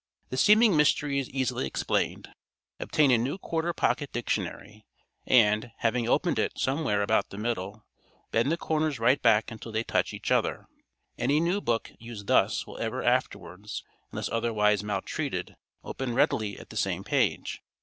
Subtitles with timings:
[0.29, 2.33] The seeming mystery is easily explained.
[2.79, 4.83] Obtain a new quarter pocket dictionary,
[5.27, 7.85] and, having opened it somewhere about the middle,
[8.31, 10.65] bend the covers right back until they touch each other.
[11.19, 16.77] Any new book used thus will ever afterwards, unless otherwise maltreated, open readily at the
[16.77, 17.61] same page.